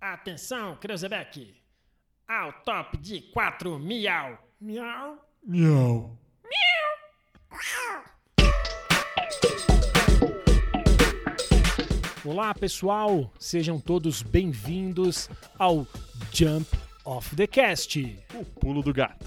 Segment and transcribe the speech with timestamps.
[0.00, 1.56] Atenção, Creuzebeck!
[2.28, 4.38] Ao top de quatro miau!
[4.60, 5.18] Miau!
[5.44, 6.16] Miau.
[12.24, 15.84] Olá pessoal, sejam todos bem-vindos ao
[16.32, 16.68] Jump
[17.04, 17.98] of the Cast.
[18.34, 19.26] O pulo do gato.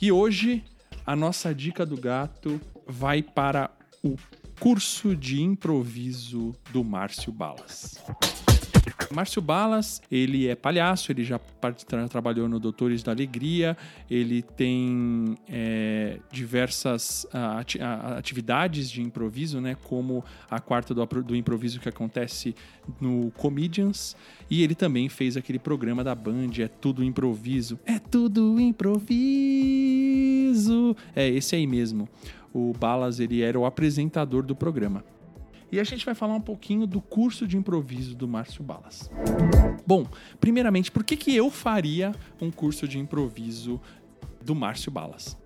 [0.00, 0.64] E hoje
[1.04, 3.68] a nossa dica do gato vai para
[4.00, 4.16] o
[4.62, 7.98] curso de improviso do Márcio Balas.
[9.10, 11.40] Márcio Balas, ele é palhaço, ele já
[12.08, 13.76] trabalhou no Doutores da Alegria,
[14.08, 21.80] ele tem é, diversas ati- atividades de improviso, né, como a quarta do, do improviso
[21.80, 22.54] que acontece
[23.00, 24.16] no Comedians,
[24.48, 27.80] e ele também fez aquele programa da Band, É Tudo Improviso.
[27.84, 29.10] É tudo improviso!
[31.16, 32.08] É, esse aí mesmo.
[32.52, 35.04] O Balas, ele era o apresentador do programa.
[35.70, 39.10] E a gente vai falar um pouquinho do curso de improviso do Márcio Balas.
[39.86, 40.06] Bom,
[40.38, 43.80] primeiramente, por que, que eu faria um curso de improviso
[44.44, 45.38] do Márcio Balas?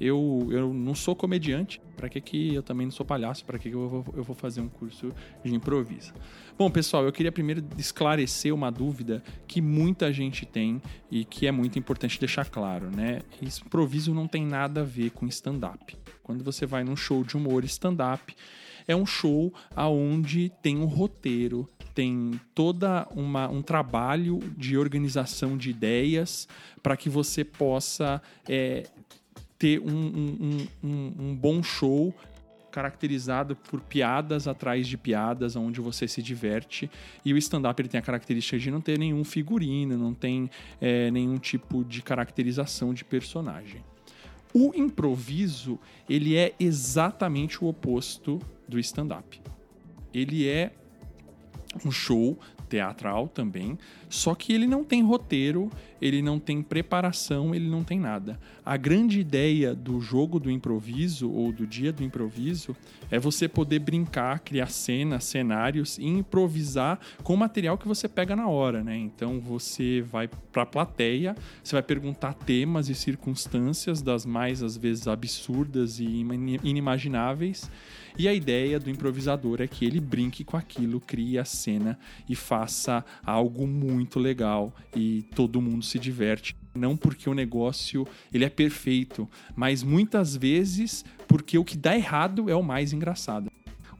[0.00, 3.68] Eu, eu não sou comediante, para que, que eu também não sou palhaço, para que,
[3.70, 5.10] que eu, vou, eu vou fazer um curso
[5.44, 6.12] de improviso?
[6.58, 11.52] Bom, pessoal, eu queria primeiro esclarecer uma dúvida que muita gente tem e que é
[11.52, 13.20] muito importante deixar claro, né?
[13.40, 15.96] Improviso não tem nada a ver com stand-up.
[16.22, 18.34] Quando você vai num show de humor stand-up,
[18.86, 25.70] é um show aonde tem um roteiro, tem toda uma, um trabalho de organização de
[25.70, 26.48] ideias
[26.82, 28.84] para que você possa é,
[29.62, 32.12] ter um, um- um- um- bom show
[32.72, 36.90] caracterizado por piadas atrás de piadas, onde você se diverte.
[37.24, 41.12] E o stand-up ele tem a característica de não ter nenhum figurino, não tem é,
[41.12, 43.84] nenhum tipo de caracterização de personagem.
[44.52, 45.78] O improviso,
[46.10, 49.40] ele é exatamente o oposto do stand-up.
[50.12, 50.72] Ele é
[51.86, 52.36] um show
[52.68, 55.70] teatral também, só que ele não tem roteiro,
[56.02, 58.38] ele não tem preparação, ele não tem nada.
[58.66, 62.76] A grande ideia do jogo do improviso ou do dia do improviso
[63.08, 68.34] é você poder brincar, criar cenas, cenários e improvisar com o material que você pega
[68.34, 68.96] na hora, né?
[68.96, 74.76] Então você vai para a plateia, você vai perguntar temas e circunstâncias das mais às
[74.76, 76.26] vezes absurdas e
[76.64, 77.70] inimagináveis.
[78.18, 81.98] E a ideia do improvisador é que ele brinque com aquilo, crie a cena
[82.28, 86.56] e faça algo muito legal e todo mundo se diverte.
[86.74, 92.50] Não porque o negócio ele é perfeito, mas muitas vezes porque o que dá errado
[92.50, 93.50] é o mais engraçado.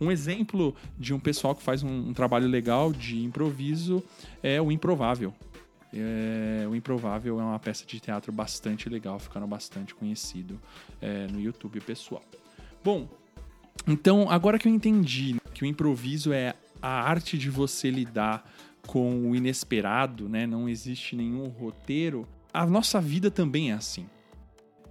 [0.00, 4.02] Um exemplo de um pessoal que faz um, um trabalho legal de improviso
[4.42, 5.32] é o Improvável.
[5.94, 10.58] É, o Improvável é uma peça de teatro bastante legal, ficando bastante conhecido
[11.00, 12.24] é, no YouTube pessoal.
[12.82, 13.08] Bom,
[13.86, 18.44] então, agora que eu entendi que o improviso é a arte de você lidar
[18.86, 20.46] com o inesperado, né?
[20.46, 22.26] Não existe nenhum roteiro.
[22.52, 24.06] A nossa vida também é assim.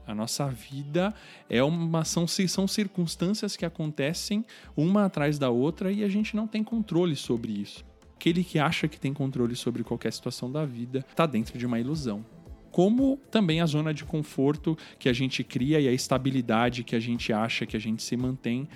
[0.05, 1.13] A nossa vida
[1.49, 6.47] é uma são, são circunstâncias que acontecem uma atrás da outra e a gente não
[6.47, 7.85] tem controle sobre isso.
[8.15, 11.79] Aquele que acha que tem controle sobre qualquer situação da vida está dentro de uma
[11.79, 12.25] ilusão
[12.71, 16.99] como também a zona de conforto que a gente cria e a estabilidade que a
[16.99, 18.67] gente acha que a gente se mantém.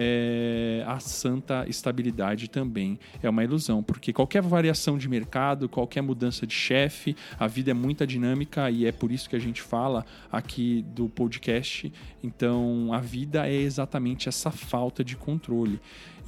[0.00, 6.46] É, a santa estabilidade também é uma ilusão, porque qualquer variação de mercado, qualquer mudança
[6.46, 10.06] de chefe, a vida é muita dinâmica e é por isso que a gente fala
[10.30, 11.92] aqui do podcast.
[12.22, 15.80] Então, a vida é exatamente essa falta de controle.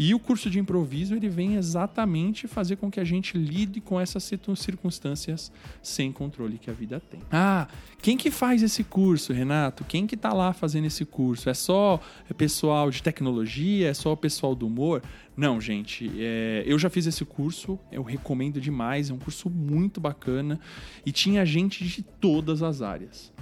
[0.02, 4.00] E o curso de improviso ele vem exatamente fazer com que a gente lide com
[4.00, 4.24] essas
[4.56, 7.20] circunstâncias sem controle que a vida tem.
[7.30, 7.68] Ah,
[8.00, 9.84] quem que faz esse curso, Renato?
[9.84, 11.50] Quem que tá lá fazendo esse curso?
[11.50, 12.00] É só
[12.34, 13.59] pessoal de tecnologia?
[13.84, 15.02] É só o pessoal do humor?
[15.36, 16.10] Não, gente.
[16.18, 19.10] é, eu já fiz esse curso, eu recomendo demais.
[19.10, 20.58] É um curso muito bacana
[21.04, 23.32] e tinha gente de todas as áreas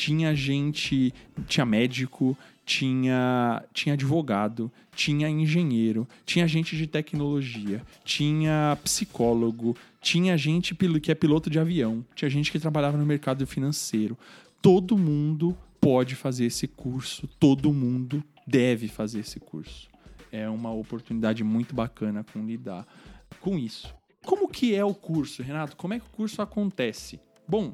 [0.00, 1.12] tinha gente,
[1.46, 2.34] tinha médico,
[2.64, 11.14] tinha, tinha advogado, tinha engenheiro, tinha gente de tecnologia, tinha psicólogo, tinha gente que é
[11.14, 14.16] piloto de avião, tinha gente que trabalhava no mercado financeiro.
[14.62, 19.88] Todo mundo pode fazer esse curso, todo mundo deve fazer esse curso.
[20.32, 22.86] É uma oportunidade muito bacana com lidar
[23.40, 23.94] com isso.
[24.24, 25.76] Como que é o curso, Renato?
[25.76, 27.20] Como é que o curso acontece?
[27.48, 27.72] Bom,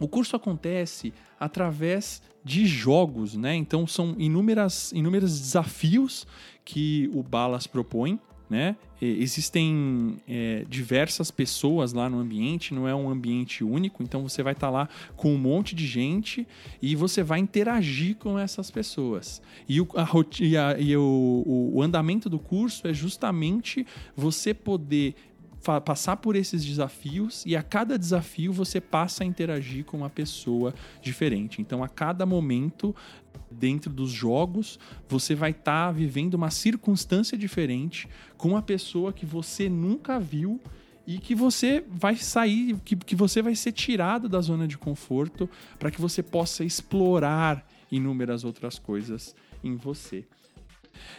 [0.00, 3.54] o curso acontece através de jogos, né?
[3.54, 6.26] Então são inúmeras, inúmeros desafios
[6.64, 8.18] que o Balas propõe,
[8.52, 8.76] né?
[9.00, 14.52] Existem é, diversas pessoas lá no ambiente, não é um ambiente único, então você vai
[14.52, 16.46] estar tá lá com um monte de gente
[16.80, 19.40] e você vai interagir com essas pessoas.
[19.66, 20.06] E o, a,
[20.38, 25.14] e, a, e o, o andamento do curso é justamente você poder
[25.84, 30.74] passar por esses desafios e a cada desafio você passa a interagir com uma pessoa
[31.00, 31.62] diferente.
[31.62, 32.94] Então, a cada momento
[33.52, 34.78] dentro dos jogos,
[35.08, 40.60] você vai estar tá vivendo uma circunstância diferente com uma pessoa que você nunca viu
[41.06, 45.48] e que você vai sair, que, que você vai ser tirado da zona de conforto
[45.78, 50.24] para que você possa explorar inúmeras outras coisas em você.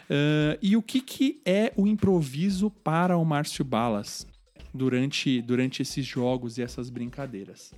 [0.10, 4.26] Uh, e o que, que é o improviso para o Márcio Balas
[4.74, 7.74] durante, durante esses jogos e essas brincadeiras?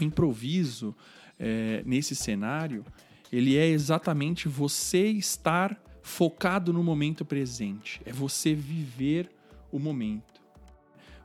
[0.00, 0.94] O improviso
[1.38, 2.84] é, nesse cenário
[3.32, 8.00] ele é exatamente você estar focado no momento presente.
[8.04, 9.30] É você viver
[9.70, 10.40] o momento.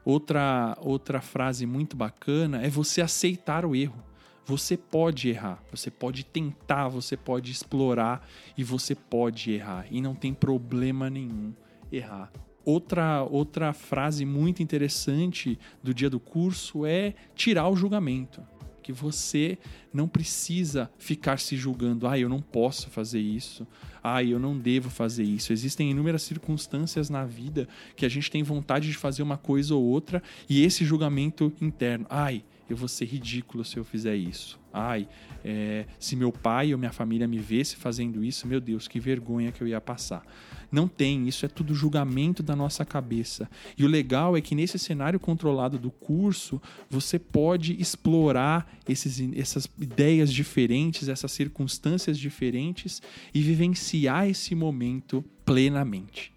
[0.06, 4.04] Outra, outra frase muito bacana é você aceitar o erro.
[4.46, 8.28] Você pode errar, você pode tentar, você pode explorar
[8.58, 9.86] e você pode errar.
[9.90, 11.54] E não tem problema nenhum
[11.90, 12.30] errar.
[12.66, 18.42] Outra, outra frase muito interessante do dia do curso é tirar o julgamento
[18.84, 19.58] que você
[19.92, 23.66] não precisa ficar se julgando, ah, eu não posso fazer isso,
[24.04, 25.52] ah, eu não devo fazer isso.
[25.52, 29.84] Existem inúmeras circunstâncias na vida que a gente tem vontade de fazer uma coisa ou
[29.84, 34.63] outra e esse julgamento interno, ai, eu vou ser ridículo se eu fizer isso.
[34.74, 35.08] Ai,
[35.46, 39.52] é, se meu pai ou minha família me vesse fazendo isso, meu Deus, que vergonha
[39.52, 40.26] que eu ia passar.
[40.72, 43.48] Não tem, isso é tudo julgamento da nossa cabeça.
[43.78, 46.60] E o legal é que nesse cenário controlado do curso,
[46.90, 53.00] você pode explorar esses, essas ideias diferentes, essas circunstâncias diferentes
[53.32, 56.34] e vivenciar esse momento plenamente.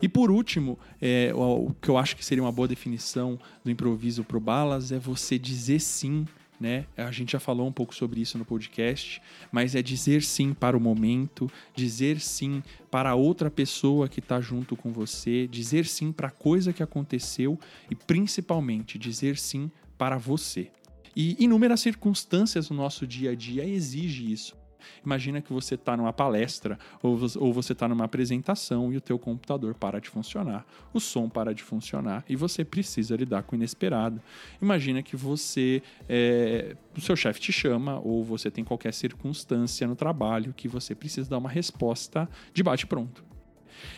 [0.00, 4.24] E por último, é, o que eu acho que seria uma boa definição do improviso
[4.24, 6.26] para o Balas é você dizer sim
[6.62, 6.86] né?
[6.96, 9.20] A gente já falou um pouco sobre isso no podcast,
[9.50, 14.76] mas é dizer sim para o momento, dizer sim para outra pessoa que está junto
[14.76, 17.58] com você, dizer sim para a coisa que aconteceu
[17.90, 19.68] e principalmente dizer sim
[19.98, 20.70] para você.
[21.16, 24.61] E inúmeras circunstâncias no nosso dia a dia exigem isso.
[25.04, 29.74] Imagina que você está numa palestra ou, você está numa apresentação e o teu computador
[29.74, 34.20] para de funcionar, o som para de funcionar e você precisa lidar com o inesperado.
[34.60, 39.96] Imagina que você, é, o seu chefe te chama ou você tem qualquer circunstância no
[39.96, 43.32] trabalho que você precisa dar uma resposta de bate pronto.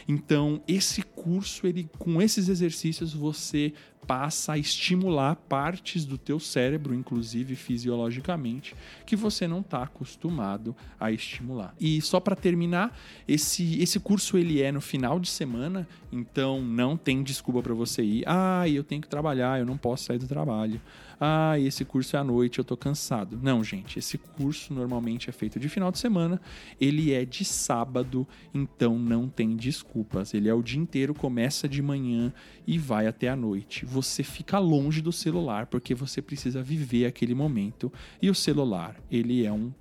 [0.07, 3.73] Então, esse curso, ele com esses exercícios você
[4.07, 8.75] passa a estimular partes do teu cérebro, inclusive fisiologicamente,
[9.07, 11.75] que você não está acostumado a estimular.
[11.81, 16.97] E só para terminar, esse, esse curso ele é no final de semana, então não
[16.97, 18.25] tem desculpa para você ir.
[18.27, 20.81] Ah, eu tenho que trabalhar, eu não posso sair do trabalho.
[21.21, 23.39] Ah, esse curso é à noite, eu estou cansado.
[23.41, 26.41] Não, gente, esse curso normalmente é feito de final de semana,
[26.81, 30.35] ele é de sábado, então não tem desculpas.
[30.35, 32.33] Ele é o dia inteiro, começa de manhã
[32.67, 37.35] e vai até a noite você fica longe do celular porque você precisa viver aquele
[37.35, 39.73] momento e o celular, ele é um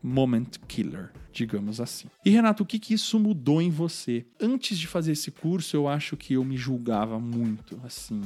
[0.00, 2.08] moment killer, digamos assim.
[2.24, 4.24] E Renato, o que, que isso mudou em você?
[4.40, 8.22] Antes de fazer esse curso, eu acho que eu me julgava muito, assim,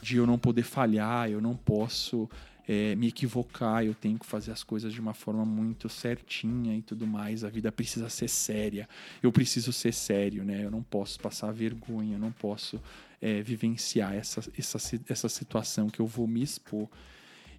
[0.00, 2.28] de eu não poder falhar, eu não posso
[2.66, 6.82] é, me equivocar, eu tenho que fazer as coisas de uma forma muito certinha e
[6.82, 7.44] tudo mais.
[7.44, 8.88] A vida precisa ser séria,
[9.22, 10.64] eu preciso ser sério, né?
[10.64, 12.80] Eu não posso passar vergonha, eu não posso
[13.20, 16.88] é, vivenciar essa, essa, essa situação que eu vou me expor.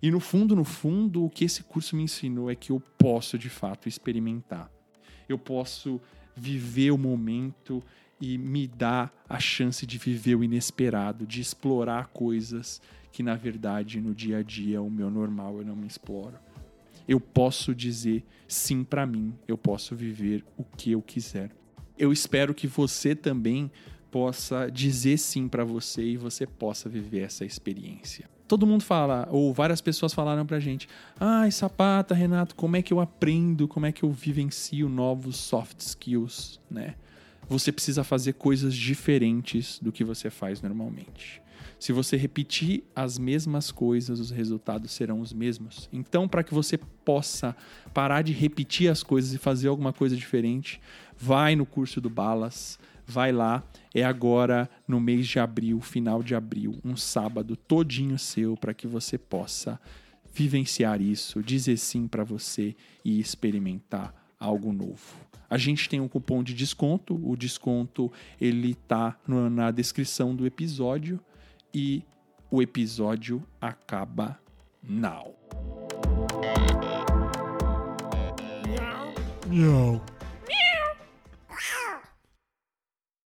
[0.02, 3.38] E no fundo, no fundo, o que esse curso me ensinou é que eu posso
[3.38, 4.70] de fato experimentar.
[5.28, 6.02] Eu posso
[6.36, 7.82] viver o momento
[8.20, 12.82] e me dar a chance de viver o inesperado, de explorar coisas
[13.14, 16.34] que na verdade no dia a dia o meu normal eu não me exploro.
[17.08, 21.52] Eu posso dizer sim para mim, eu posso viver o que eu quiser.
[21.98, 23.72] Eu espero que você também
[24.10, 28.28] possa dizer sim para você e você possa viver essa experiência.
[28.48, 30.90] Todo mundo fala, ou várias pessoas falaram pra gente:
[31.20, 35.80] ai, sapata, Renato, como é que eu aprendo, como é que eu vivencio novos soft
[35.80, 36.96] skills, né?
[37.48, 41.44] Você precisa fazer coisas diferentes do que você faz normalmente.
[41.84, 45.90] Se você repetir as mesmas coisas, os resultados serão os mesmos.
[45.92, 47.54] Então, para que você possa
[47.94, 50.80] parar de repetir as coisas e fazer alguma coisa diferente,
[51.18, 53.62] vai no curso do Balas, vai lá.
[53.94, 58.88] É agora no mês de abril, final de abril, um sábado todinho seu para que
[58.88, 59.78] você possa
[60.34, 65.18] vivenciar isso, dizer sim para você e experimentar algo novo.
[65.50, 68.10] A gente tem um cupom de desconto, o desconto
[68.40, 71.20] ele tá na descrição do episódio
[71.74, 72.04] e
[72.52, 74.40] o episódio acaba
[74.84, 75.36] now.
[79.48, 80.02] Miau.